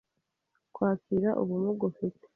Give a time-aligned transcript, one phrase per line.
[0.75, 2.25] kwakira ubumuga ufite.